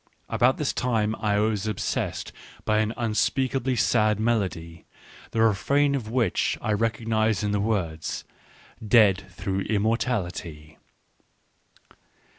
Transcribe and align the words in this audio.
About 0.29 0.57
this 0.57 0.73
time 0.73 1.15
I 1.19 1.37
was 1.37 1.67
obsessed 1.67 2.31
by 2.65 2.79
an 2.79 2.91
un 2.97 3.13
speakably 3.13 3.77
sad 3.77 4.19
melody 4.19 4.83
^ 5.27 5.29
the 5.31 5.43
refrain 5.43 5.93
of 5.93 6.09
which 6.09 6.57
I 6.59 6.73
recognised 6.73 7.43
in 7.43 7.51
the 7.51 7.59
affords," 7.61 8.23
dead 8.99 9.23
through 9.29 9.63
immor 9.65 9.99
tality 9.99 10.77